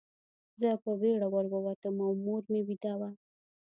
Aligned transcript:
زه 0.59 0.69
په 0.83 0.91
بېړه 1.01 1.27
ور 1.33 1.45
ووتم 1.51 1.95
او 2.05 2.11
مور 2.25 2.43
مې 2.51 2.61
ویده 2.67 2.93
وه 2.99 3.09